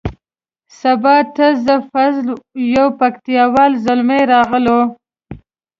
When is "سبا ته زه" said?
0.81-1.75